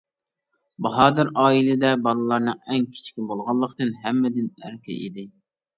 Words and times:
باھادىر 0.85 1.29
ئائىلىدە 1.43 1.93
بالىلارنىڭ 2.07 2.59
ئەڭ 2.65 2.89
كىچىكى 2.97 3.27
بولغانلىقتىن 3.29 3.97
ھەممىدىن 4.07 4.53
ئەركە 4.65 4.99
ئىدى. 5.03 5.33